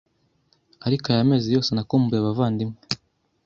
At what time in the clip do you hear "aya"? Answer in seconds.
1.07-1.29